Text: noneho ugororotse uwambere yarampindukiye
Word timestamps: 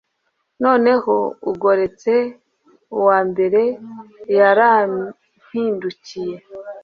noneho 0.63 1.15
ugororotse 1.49 2.13
uwambere 2.97 3.63
yarampindukiye 4.37 6.37